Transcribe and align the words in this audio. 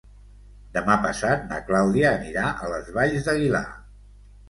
Demà 0.77 0.95
passat 1.03 1.45
na 1.53 1.61
Clàudia 1.69 2.09
anirà 2.17 2.49
a 2.67 2.73
les 2.75 2.93
Valls 2.99 3.31
d'Aguilar. 3.33 3.67